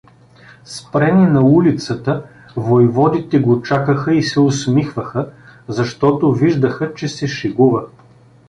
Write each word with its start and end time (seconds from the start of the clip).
Спрени 0.65 1.25
на 1.27 1.41
улицата, 1.41 2.23
войводите 2.55 3.39
го 3.39 3.61
чакаха 3.61 4.13
и 4.15 4.23
се 4.23 4.39
усмихваха, 4.39 5.29
защото 5.67 6.33
виждаха, 6.33 6.93
че 6.93 7.07
се 7.07 7.27
шегува. 7.27 7.83